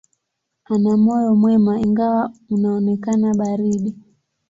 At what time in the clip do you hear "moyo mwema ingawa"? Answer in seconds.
1.03-2.33